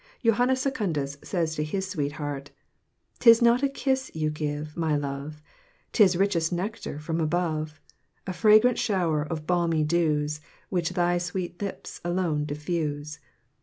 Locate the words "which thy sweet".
10.69-11.61